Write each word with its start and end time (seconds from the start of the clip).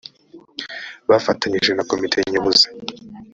bafatanyije 1.09 1.71
na 1.73 1.83
komite 1.89 2.17
nyobozi 2.31 2.67